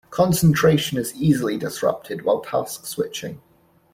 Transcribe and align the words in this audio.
Concentration 0.09 0.97
is 0.97 1.13
easily 1.13 1.57
disrupted 1.57 2.23
while 2.25 2.39
task 2.39 2.87
switching. 2.87 3.39